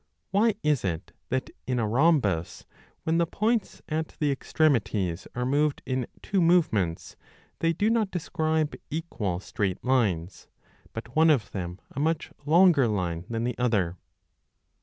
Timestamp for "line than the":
12.87-13.55